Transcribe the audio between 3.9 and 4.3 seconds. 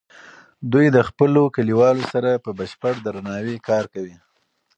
کوي.